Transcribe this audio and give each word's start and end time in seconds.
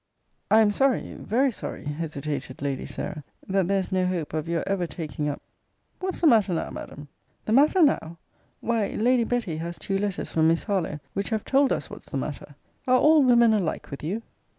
Hem! 0.49 0.57
Hem! 0.57 0.57
I 0.57 0.61
am 0.63 0.71
sorry, 0.71 1.13
very 1.13 1.51
sorry, 1.51 1.85
hesitated 1.85 2.63
Lady 2.63 2.87
Sarah, 2.87 3.23
that 3.47 3.67
there 3.67 3.77
is 3.77 3.91
no 3.91 4.07
hope 4.07 4.33
of 4.33 4.49
your 4.49 4.63
ever 4.65 4.87
taking 4.87 5.29
up 5.29 5.43
What's 5.99 6.21
the 6.21 6.25
matter 6.25 6.53
now, 6.55 6.71
Madam? 6.71 7.07
The 7.45 7.53
matter 7.53 7.83
now! 7.83 8.17
Why 8.61 8.87
Lady 8.97 9.25
Betty 9.25 9.57
has 9.57 9.77
two 9.77 9.99
letters 9.99 10.31
from 10.31 10.47
Miss 10.47 10.63
Harlowe, 10.63 10.99
which 11.13 11.29
have 11.29 11.45
told 11.45 11.71
us 11.71 11.91
what's 11.91 12.09
the 12.09 12.17
matter 12.17 12.55
Are 12.87 12.97
all 12.97 13.21
women 13.21 13.53
alike 13.53 13.91
with 13.91 14.01
you? 14.03 14.23